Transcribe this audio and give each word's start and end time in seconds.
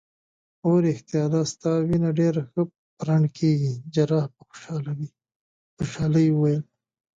هو 0.63 0.73
ریښتیا 0.87 1.23
دا 1.33 1.41
ستا 1.53 1.71
وینه 1.87 2.09
ډیره 2.19 2.41
ښه 2.51 2.61
پرنډ 2.97 3.25
کیږي. 3.39 3.71
جراح 3.95 4.25
په 4.35 4.41
خوشحالۍ 5.77 6.27
وویل. 6.31 6.61